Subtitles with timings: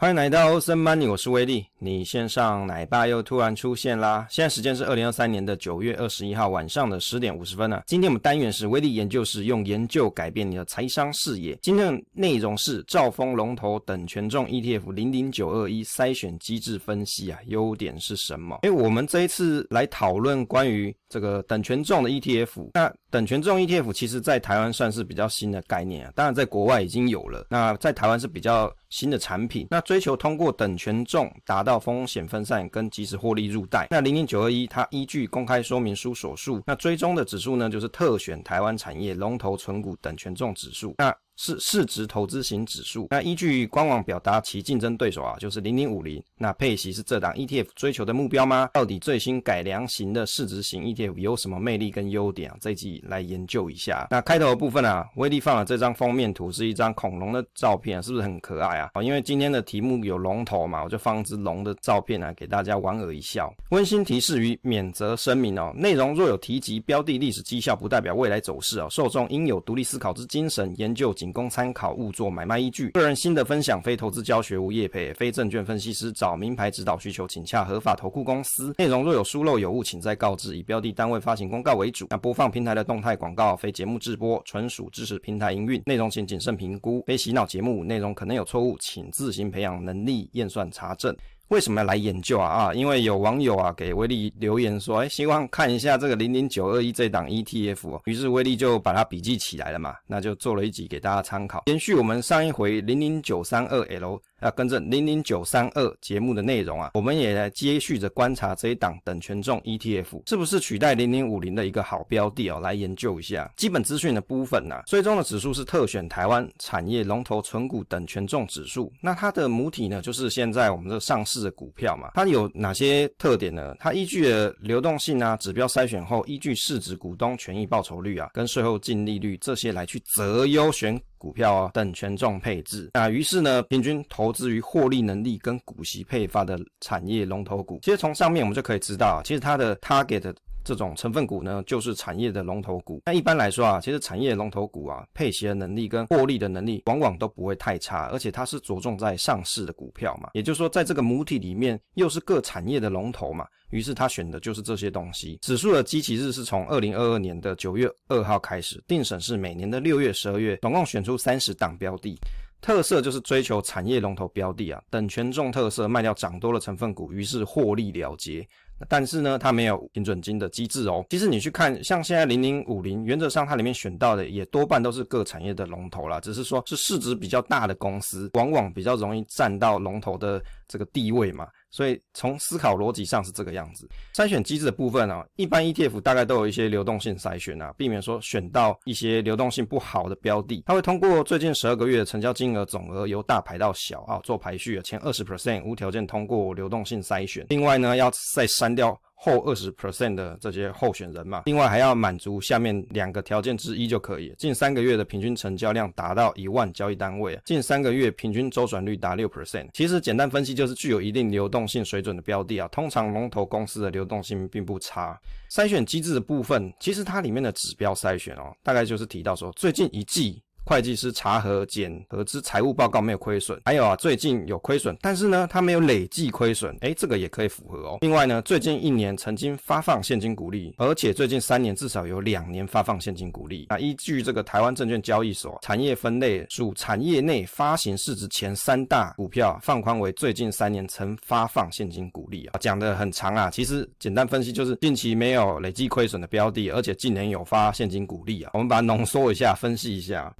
[0.00, 1.66] 欢迎来到欧森 Money，我是威利。
[1.80, 4.26] 你线上奶爸又突然出现啦！
[4.28, 7.84] 现在时间是二零二三年的九月二十一号晚上的十点五十分了。
[7.86, 11.56] 今天我们单元是威力研究室，用研究改变你的财商视野。
[11.62, 18.58] 今天的内容是兆丰龙头等权重 ETF 零零九二一筛选机制分析啊，优点是什么？
[18.62, 22.70] 诶，我们这一次来讨论关于这个等权重的 ETF。
[22.74, 27.46] 那等权重 ETF 其实在台湾算是比较新的概念啊，当然在国外已经有了。
[27.48, 33.88] 那在台湾是比较新的产品，那追求通过等权重达到风险分散跟及时获利入袋。
[33.90, 40.94] 那零零九二一它依据公开说明书所述，那追踪的指数呢，就是特选台湾产业龙头存股等权重指数。
[40.96, 46.20] 那是市值投资型指数，那依据官网表达其竞争对手啊，就是零零五零。
[46.36, 48.68] 那配息是这档 ETF 追求的目标吗？
[48.74, 52.56] 到底最新改良型的市值型 ETF 有什么魅力跟优点啊？
[52.60, 54.08] 这一集来研究一下。
[54.10, 58.90] 那开头的部分啊，威力放了这张封面图，是一张恐龙的照片，是不是很可爱啊？
[59.00, 63.48] 因为今天的题目有龙头嘛，我就放只龙的照片啊，给大家莞尔一笑。
[63.70, 72.88] 温馨提示与免责声明哦，内容若有提及标的历史绩效，不代表未来走势哦，受众应有独立思考之精神，研究仅仅供参考，勿作买卖依据。
[72.92, 76.10] 个人心得分享，非投资教学，无业配，非证券分析师。
[76.10, 78.74] 找名牌指导需求，请洽合法投顾公司。
[78.78, 80.56] 内容若有疏漏有误，请再告知。
[80.56, 82.06] 以标的单位发行公告为主。
[82.08, 85.82] 那播放平台的动态广告，非节目制播，纯属支持平台营运。
[85.84, 87.84] 内容请谨慎评估，非洗脑节目。
[87.84, 91.14] 内容可能有错误，请自行培养能力，验算查证。
[91.48, 92.46] 为什么要来研究啊？
[92.46, 98.00] 啊，因为有网友啊给威力留言说，哎，希望看一下这个零零九二一这档 ETF。
[98.04, 101.62] 于是威力就把它笔记起来了嘛，那就做了一集给大家参考。
[101.66, 104.20] 延续我们上一回零零九三二 L。
[104.40, 114.82] 要跟着零零九三二节目的内容啊，我们也来接续着观察这一档等权重 ETF 是不是取代零零五零的一个好标的哦，来研究一下基本资讯的部分呢。
[114.86, 122.10] 追踪的指数是特选台湾产业龙头存股等权重指数，那它的母体呢，就是现在我们这上市的股票嘛。
[122.14, 123.74] 它有哪些特点呢？
[123.78, 131.00] 它依据了流动性啊指标筛选后，依据市值、股东权益报酬率啊跟税后净利率这些来去择优选。
[131.18, 137.78] 股票啊，等权重配置，那于是呢，平均投资于获利能力跟股息配发的产业龙头股。
[137.82, 140.32] 其实从上面我们就可以知道，其实它的 target
[140.68, 143.00] 这种成分股呢，就是产业的龙头股。
[143.06, 153.46] 那一般来说啊，其实产业龙头股啊，配息的能力跟获利的能力往往都不会太差，而且它是着重在上市的股票嘛，也就是说，在这个母体里面又是各产业的龙头嘛。
[153.70, 155.38] 于是他选的就是这些东西。
[155.42, 162.18] 指数的基期日是从二零二二年的九月二号开始，定审是每年的六月、十二月，总共选出三十档标的。
[162.60, 168.44] 特色就是追求产业龙头标的啊，等权重特色，卖掉涨多的成分股，于是获利了结。
[168.88, 171.04] 但是呢，它没有平准金的机制哦。
[171.08, 181.48] 其实你去看，像现在零零五零，原则上它里面选到的也多半都是各产业的龙头啦，只是说是市值比较大的公司，往往比较容易占到龙头的这个地位嘛。
[181.70, 183.88] 所以从思考逻辑上是这个样子。
[184.14, 190.62] 筛选机制的部分啊，一般 ETF 大概都有一些流动性筛选啊，避免说选到一些流动性不好的标的。
[190.66, 197.44] 它会通过最近十二个月的成交金额总额由大排到小啊做排序，前二十 percent 无条件通过流动性筛选。
[197.48, 198.98] 另外呢，要再删掉。
[199.20, 204.32] 后二十 percent 的这些候选人嘛，另外还要满足下面两个条件之一就可以。
[204.38, 209.68] 近三个月的平均成交量达到一万交易单位，近三个月平均周转率达六 percent。
[209.74, 215.18] 其实简单分析就是具有一定流动性水准的标的啊，通常龙头公司的流动性并不差。
[215.50, 220.40] 筛选机制的部分，其实它里面的指标筛选哦，大概就是提到说最近一季。
[220.68, 227.98] 会计师查核检核之财务报告没有亏损，还有啊，最近有亏损，但是呢，它没有累计亏损，诶，这个也可以符合哦。
[228.02, 233.64] 另外呢，最近一年曾经发放现金股利，而且最近三年至少有两年发放现金股利。
[233.70, 242.58] 啊，依据这个台湾证券交易所产业分类，属产业内发行市值前三大股票，放宽为最近三年曾发放现金股利啊。
[242.60, 248.50] 讲得很长啊，其实简单分析就是近期没有累计亏损的标的，而且近年有发现金股利啊。
[248.52, 250.30] 我们把它浓缩一下，分析一下。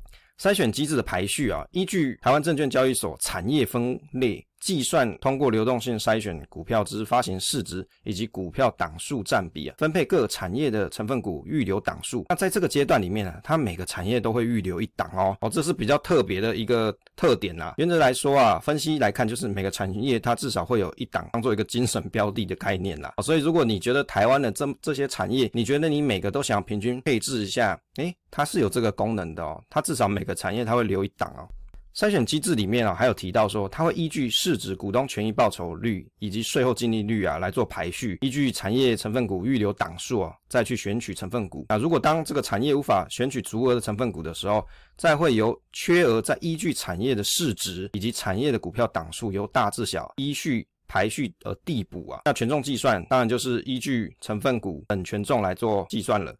[0.41, 4.48] 筛选机制的排序啊，依据台湾证券交易所产业分类。
[4.61, 12.27] 计算通过流动性筛选股票之发行市值以及股票档数占比啊，分配各产业的成分股预留档数。
[12.29, 17.75] 那在这个阶段里面呢，它每个产业都会预留一档哦，哦，这是比较特别的一个特点啦。
[17.79, 23.15] 原则来说啊，分析来看就是每个产业它至少会有一档当做一个精神标的的概念啦。
[23.23, 31.49] 所以如果你觉得台湾的这这些产业，你觉得你每个都想平均配置一下，诶，它是有这个功能的哦，它至少每个产业它会留一档哦。
[31.99, 41.67] 筛选机制里面啊，还有提到说，它会依据市值、股东权益报酬率以及税后净利率啊来做排序，依据产业成分股预留档数啊，再去选取成分股。
[41.69, 44.65] 那如果当这个产业无法选取足额的成分股的时候，
[44.97, 52.21] 再会由缺额再依据产业的市值以及产业的股票档数由大至小依序排序而递补啊。
[52.27, 56.33] 那权重计算当然就是依据成分股等权重来做计算了。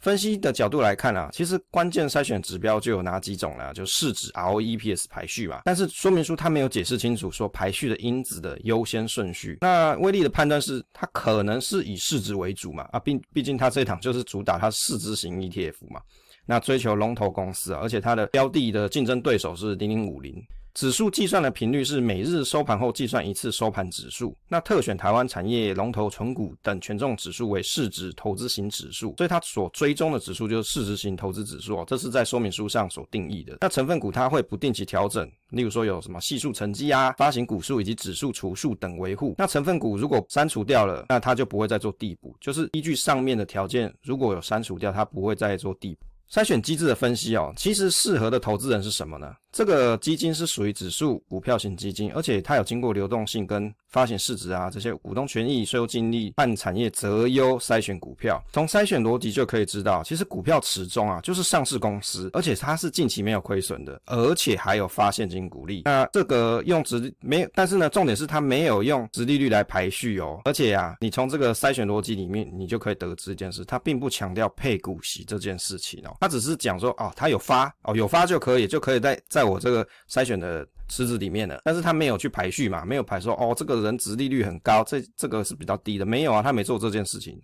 [0.00, 5.60] 分析的角度来看啊，其实关键筛选指标就有哪几种了，就市值、ROE、PS 排序嘛。
[5.64, 9.58] 但是说明书它没有解释清楚说排序的因子的优先顺序。
[9.60, 16.00] 那威力的判断是，它可能是以市值为主嘛，啊，毕毕竟它这一档就是主打它市值型 ETF 嘛，
[16.46, 20.42] 那追求龙头公司，而且它的标的的竞争对手是零零五零。
[20.72, 24.36] 指数计算的频率是每日收盘后计算一次收盘指数。
[24.48, 31.84] 那特选台湾产业龙头存股等权重指数为市值投资型指数，所以它所追踪的指数就是市值型投资指数哦。
[31.86, 33.58] 这是在说明书上所定义的。
[33.60, 39.34] 那成分股它会不定期调整，例如说有什么系数沉积啊、发行股数以及指数除数等维护。
[39.38, 46.06] 那成分股如果删除掉了，那它就不会再做递补，就是依据上面的条件，如果有删除掉，它不会再做递补。
[46.30, 49.34] 筛选机制的分析哦，其实适合的投资人是什么呢？
[49.52, 58.40] 这个基金是属于指数股票型基金，而且它有经过流动性跟发行市值啊这些股东权益、税后净利、按产业择优筛选股票。
[58.52, 65.82] 从筛选逻辑就可以知道，其实股票池中啊就是上市公司，而且它是近期没有亏损的，而且还有发现金股利。
[65.84, 70.40] 那这个用值没，但是呢，重点是它没有用值利率来排序哦。
[70.44, 76.16] 而且啊，你从这个筛选逻辑里面，你就可以得知一件事，它并不强调配股息这件事情哦。
[76.20, 81.60] 它只是讲说，哦，他有发，哦，有发就可以，就可以在在在我这个筛选的池子里面的。
[81.64, 87.40] 但是他没有去排序嘛，没有排说，哦，这个人值利率很高，这这个是比较低的，没有啊，他没做这件事情。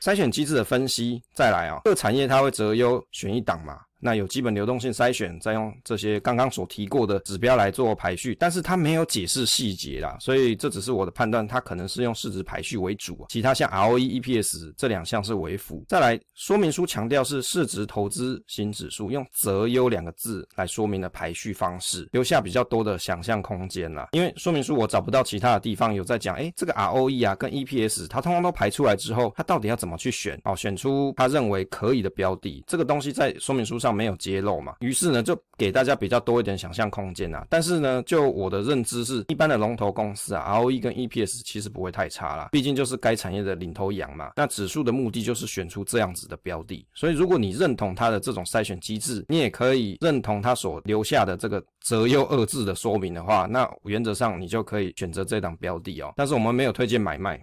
[0.00, 3.78] 筛选机制的分析，再来啊，各产业它会择优选一档嘛。
[4.04, 15.84] 那有基本流动性筛选，再用这些刚刚所提过的指标来做排序，但是它没有解释细节啦，所以这只是我的判断，它可能是用市值排序为主，其他像 ROE、EPS 这两项是为辅。
[15.86, 24.08] 再来，说明书强调是市值投资型指数，用择优两个字来说明了排序方式，留下比较多的想象空间啦。
[24.14, 30.40] 因为说明书我找不到其他的地方有在讲，诶，这个 ROE 啊跟 EPS，它通通都排出来之后，它到底要怎么去选？
[30.42, 33.91] 哦，选出他认为可以的标的，这个东西在说明书上。
[33.92, 37.46] 没有揭露嘛，于是呢就给大家比较多一点想象空间啊。
[37.48, 44.32] 但是呢，就我的认知是，一般的龙头公司啊，ROE 跟 EPS 其实不会太差啦，毕竟就是该产业的领头羊嘛。
[44.36, 56.12] 那指数的目的就是选出这样子的标的，所以如果你认同它的这种筛选机制，你也可以认同它所留下的这个择优二字的说明的话，那原则上你就可以选择这档标的哦。
[56.16, 57.40] 但是我们没有推荐买卖。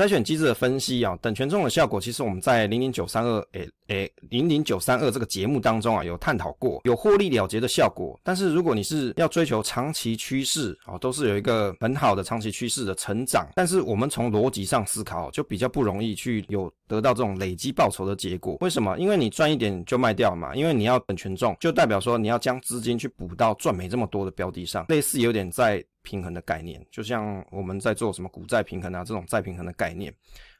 [0.00, 8.18] 筛选机制的分析啊，等权重的效果，其实我们在零零九三二诶诶零零九三二这个节目当中啊，有探讨过，有获利了结的效果。
[8.24, 13.46] 但是如果你是要追求长期趋势啊，都是有一个很好的长期趋势的成长。
[13.54, 18.56] 但是我们从逻辑上思考，就比较不容易去有得到这种累积报酬的结果。
[18.62, 18.98] 为什么？
[18.98, 25.84] 因为你赚一点就卖掉嘛，因为你要等权重，就代表说你要将资金去补到赚没这么多的标的上，类似有点在。
[26.02, 30.12] 平衡的概念，就像我们在做什么股债平衡啊，这种再平衡的概念，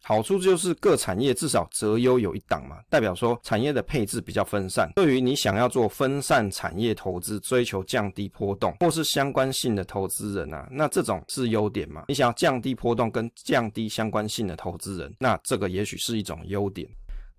[0.02, 4.90] 好处就是各产业至少择优有一档嘛，代表说产业的配置比较分散。
[4.96, 12.04] 对于你想要做分散产业投资，追求降低波动或是相关性的投资人啊，那这种是优点嘛。
[12.08, 16.88] 你想要降低波动跟降低相关性的投资人，那这个也许是一种优点。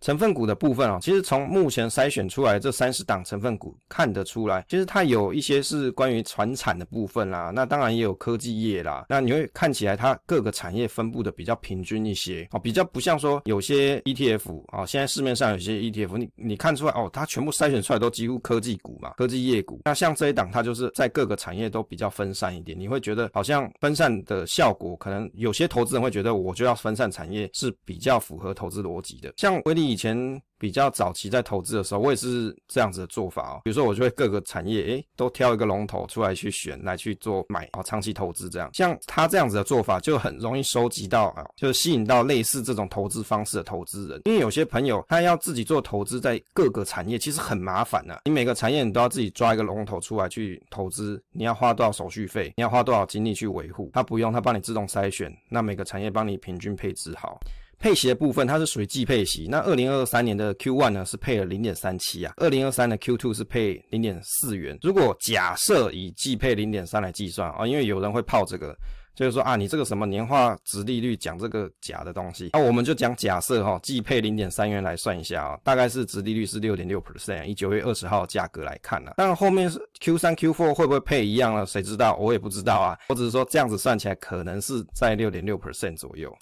[0.02, 9.06] 成分股的部分啊，其实从目前筛选出来这三十档成分股看得出来，其实它有一些是关于传产的部分啦，那当然也有科技业啦。
[9.08, 19.82] 那你会看起来它各个产业分布的比较平均一些哦，比较不像说有些 ETF 啊，现在市面上有些 ETF，你你看出来哦，它全部筛选出来都几乎科技股嘛，科技业股。
[19.86, 29.32] 那像这一档，它就是在各个产业都比较分散一点，你会觉得好像分散的效果，可能有些投资人会觉得，我就要分散产业是比较符合投资逻辑的。
[29.38, 29.91] 像威力。
[29.92, 33.62] 以前比较早期在投资的时候，我也是这样子的做法哦。
[33.64, 38.70] 比如说，我就会各个产业，诶，都挑一个龙头出来去选，来去做买啊，长期投资这样。
[38.74, 44.22] 像他这样子的做法，就很容易收集到啊，就吸引到类似这种投资方式的投资人。
[44.26, 48.22] 因为有些朋友他要自己做投资，在各个产业其实很麻烦的。
[48.26, 52.54] 你每个产业你都要自己抓一个龙头出来去投资，你要花多少手续费？
[52.56, 53.90] 你要花多少精力去维护？
[53.94, 57.40] 他不用，他帮你自动筛选，那每个产业帮你平均配置好。
[57.82, 59.48] 配息的部分，它是属于季配息。
[59.50, 64.78] 那二零二三年的 Q one 呢是配了零点三七啊，二零二三的 Q two 是配零点四元。
[64.82, 68.78] 如果假设以季配零点三来计算啊，因为有人会泡这个。
[69.14, 81.66] 就是说啊，你这个什么年化殖利率讲这个假的东西，那、我们就讲假设哈，季配零点三元来算一下啊，大概是殖利率是六点六 percent，以九月二十号价格来看呢、但后面是 Q 三 Q four 会不会配一样呢？
[81.66, 82.16] 谁知道？
[82.16, 82.98] 我也不知道啊。
[83.10, 86.34] 我只是说这样子算起来可能是在六点六 percent 左右。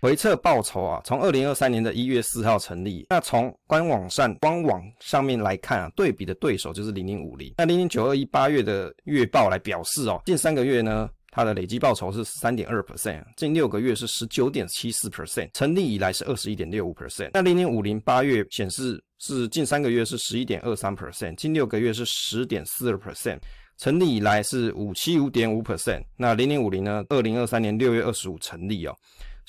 [0.00, 7.54] 回撤报酬啊，从二零二三年的一月四号成立，那从官网上官网上面来看啊，对比的对手就是零零五零。
[7.58, 11.08] 那零零九二一八月的月报来表示哦，近三个月呢。
[11.32, 17.30] 它的累计报酬是三点二 percent，近六个月是十九点七四 percent，成立以来是二十一点六五 percent。
[17.32, 23.38] 那零零五零八月显示是近三个月是十一点二三 percent，近六个月是十点四二 percent，
[23.78, 26.02] 成立以来是五七五点五 percent。
[26.16, 28.96] 那零零五零呢，二零二三年六月二十五成立哦。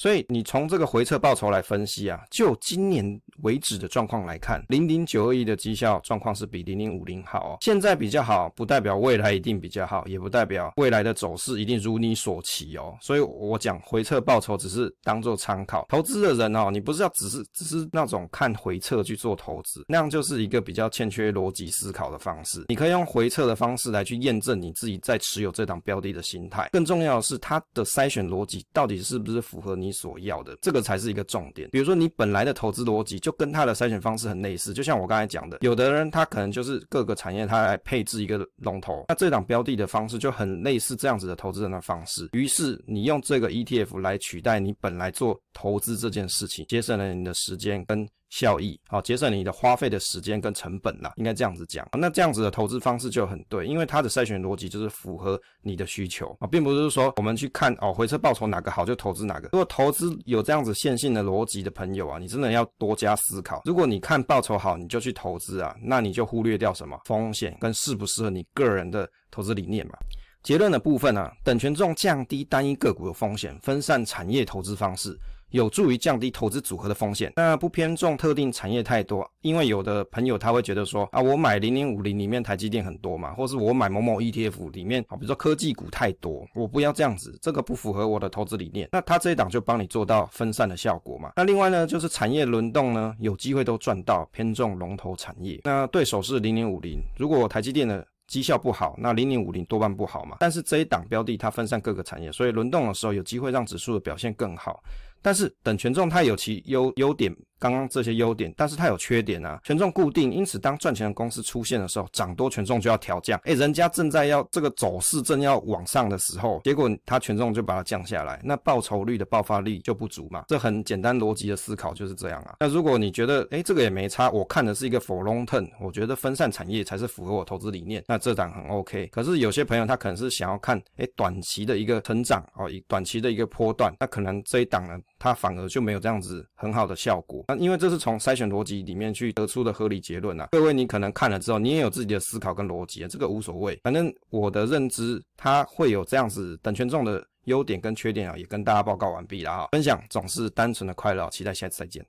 [0.01, 7.58] 所以你从这个回撤报酬来分析啊，就今年为止的状况来看，零零九二一的绩效状况是比零零五零好哦。
[7.62, 12.98] 现在比较好，不代表未来一定比较好，也不代表未来的走势一定如你所期哦。
[13.00, 22.65] 所以我讲回撤报酬只是当做参考，投资的人哦，你不是要只是只是那种看回撤去做投资，那样就是一个比较欠缺逻辑思考的方式。
[22.70, 26.70] 你可以用回撤的方式来去验证你自己在持有这档标的的心态。
[26.72, 29.91] 更重要的是，它的筛选逻辑到底是不是符合你。
[29.92, 31.70] 所要的这个才是一个重点。
[31.72, 42.30] 比如说，你本来的投资逻辑就跟他的筛选方式很类似，就像我刚才讲的，有的人他可能就是各个产业他来配置一个龙头，那这档标的的方式就很类似这样子的投资人的方式。
[42.34, 48.08] 于是你用这个 ETF 来取代你本来做投资这件事情，节省了你的时间跟。
[48.32, 51.86] 效益好，节省你的花费的时间跟成本啦，应该这样子讲。
[51.92, 59.50] 那这样子的投资方式就很对，因为它的筛选逻辑就是符合你的需求啊，并不是说我们去看哦回撤报酬哪个好就投资哪个。
[59.52, 63.62] 如果投资有这样子线性的逻辑的朋友啊，你真的要多加思考。
[63.66, 69.94] 如果你看报酬好你就去投资啊，那你就忽略掉什么风险跟适不适合你个人的投资理念嘛。
[70.42, 75.20] 结论的部分呢、啊，等权重降低单一个股的风险，分散产业投资方式。
[75.51, 88.89] 有助于降低投资组合的风险，那不偏重特定产业太多，因为有的朋友他会觉得说啊，我买零零五零里面台积电很多嘛，或是我买某某 ETF 里面啊，比如说科技股太多，我不要这样子，这个不符合我的投资理念。
[88.91, 91.34] 那他这一档就帮你做到分散的效果嘛。
[91.36, 95.60] 那另外呢，就是产业轮动呢，有机会都赚到偏重龙头产业。
[95.63, 100.38] 那对手是零零五零，如果台积电的绩效不好，那零零五零多半不好嘛。
[100.39, 104.81] 但是这一档标的它分散各个产业，所以轮动的时候有机会让指数的表现更好。
[105.22, 107.36] 但是等权重它有其优优点。
[107.62, 113.40] 刚刚这些优点，但是它有缺点啊，权重固定，因此当赚钱的公司出现的时候，涨多权重就要调降。
[113.44, 120.46] 诶，人家正在要这个走势正要往上的时候，结果它权重就把它降下来，那报酬率的爆发力就不足嘛。
[120.48, 122.56] 这很简单逻辑的思考就是这样啊。
[122.62, 129.06] 那如果你觉得诶这个也没差，我看的是一个 for long term，我觉得分散产业才是符合我投资理念，那这档很 OK。
[129.12, 137.46] 可是有些朋友他可能是想要看诶短期的一个成长哦，短期的一个波段，那可能这一档呢，它反而就没有这样子很好的效果。
[137.48, 152.00] 那因为这是从筛选逻辑里面去得出的合理结论啊，各位你可能看了之后，你也有自己的思考跟逻辑啊，这个无所谓，反正我的认知它会有这样子等权重的优点跟缺点啊，也跟大家报告完毕了啊，分享总是单纯的快乐，期待下次再见。